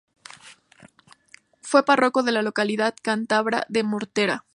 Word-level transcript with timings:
Fue 1.61 1.85
párroco 1.85 2.23
de 2.23 2.31
la 2.31 2.41
localidad 2.41 2.95
cántabra 3.03 3.67
de 3.69 3.83
Mortera. 3.83 4.45